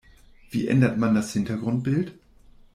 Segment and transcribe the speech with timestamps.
[0.49, 2.15] Wie ändert man das Hintergrundbild?